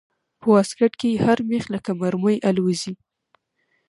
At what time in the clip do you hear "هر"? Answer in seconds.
1.25-1.37